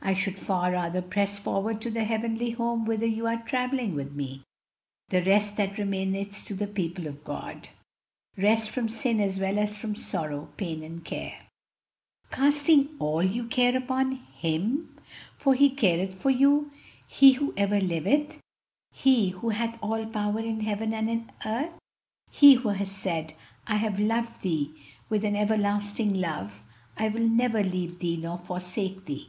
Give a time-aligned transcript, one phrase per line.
[0.00, 4.12] I should far rather press forward to the heavenly home whither you are travelling with
[4.12, 4.44] me
[5.08, 7.66] 'the rest that remaineth to the people of God,'
[8.38, 11.46] rest from sin as well as from sorrow, pain, and care."
[12.30, 14.96] "'Casting all you care upon Him,
[15.36, 16.70] for He careth for you.'
[17.08, 18.36] He who ever liveth;
[18.92, 21.72] He who hath all power in heaven and in earth;
[22.30, 23.34] He who has said,
[23.66, 24.70] 'I have loved thee
[25.08, 26.62] with an everlasting love,'
[26.98, 29.28] 'I will never leave thee nor forsake thee.'